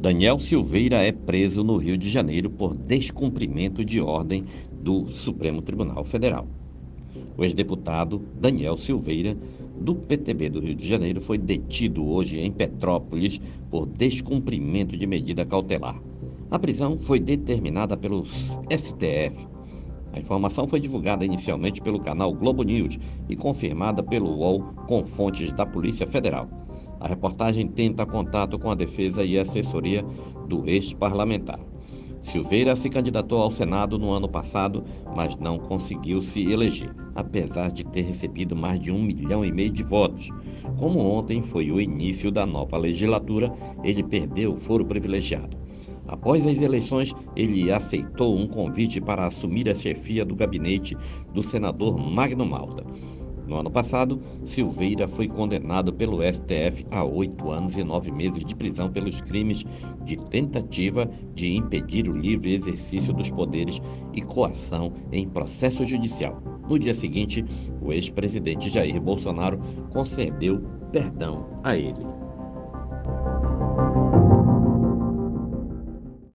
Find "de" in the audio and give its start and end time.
1.98-2.08, 3.84-4.00, 10.76-10.86, 14.96-15.04, 37.70-37.84, 38.80-38.90, 39.70-39.82, 58.44-58.54, 60.04-60.18, 61.34-61.56